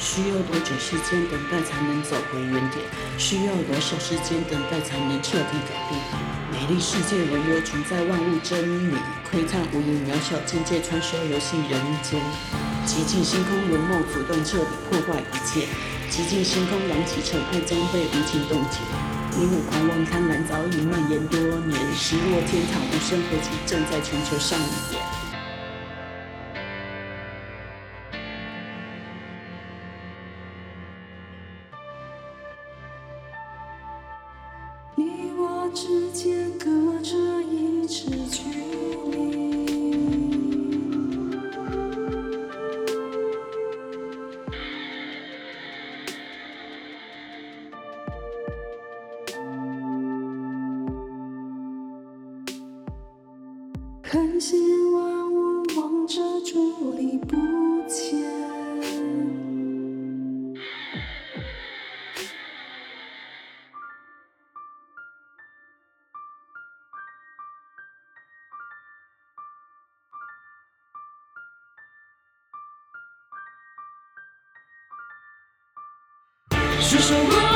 [0.00, 2.80] 需要多久时间等待才能走回原点？
[3.18, 6.00] 需要多少时间等待才能彻底改变？
[6.50, 8.96] 美丽世界唯有存在万物真理，
[9.30, 12.18] 窥探无垠渺小境界，穿梭游戏人间。
[12.86, 15.68] 极尽星空如梦，阻断彻底破坏一切。
[16.08, 18.80] 极尽星空扬起尘埃，将被无情冻结。
[19.36, 24.58] 你我狂妄贪婪早已蔓延多年，失落天堂无声火起，正在全球上
[24.90, 24.98] 演。
[34.96, 38.42] 你我之间隔着一尺距
[39.10, 39.40] 离，
[54.02, 54.60] 看见
[54.92, 57.36] 万物望着伫立不
[57.88, 58.29] 前。
[77.10, 77.49] Shabbat.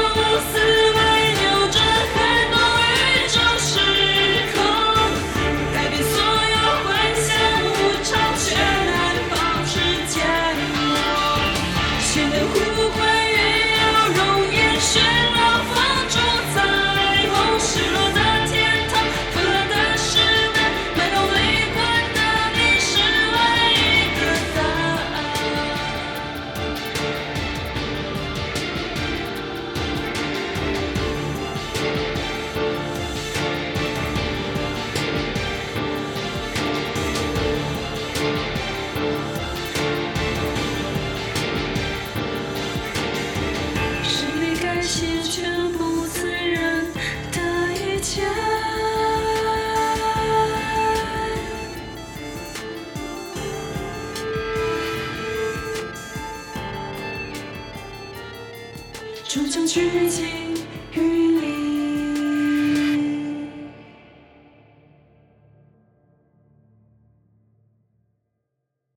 [59.35, 60.54] 主张剧情。